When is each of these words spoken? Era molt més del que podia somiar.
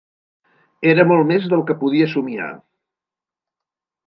Era 0.93 1.05
molt 1.11 1.29
més 1.33 1.45
del 1.51 1.63
que 1.67 1.77
podia 1.83 2.09
somiar. 2.15 2.49